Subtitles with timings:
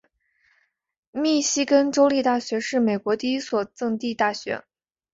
[1.11, 4.63] 密歇根州立大学是美国第一所赠地大学。